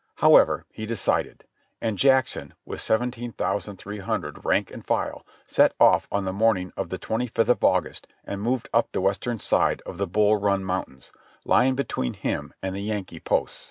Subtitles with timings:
[0.15, 1.43] However, he decided;
[1.79, 7.27] and Jackson, with 17,300 rank and file, set off on the morning of the twenty
[7.27, 11.11] fifth of August and moved up the western side of the Bull Run Mountains,
[11.45, 13.59] lying between him and the Yankee posts.